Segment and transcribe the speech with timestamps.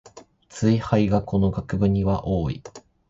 [0.49, 2.63] ツイ廃がこの学部には多い